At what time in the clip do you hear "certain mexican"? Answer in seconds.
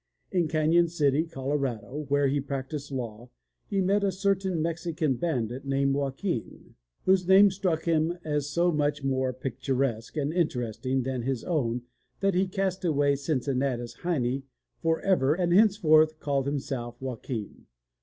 4.11-5.13